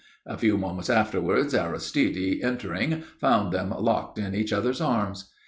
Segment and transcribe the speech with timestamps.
[0.25, 5.29] A few moments afterwards Aristide, entering, found them locked in each other's arms.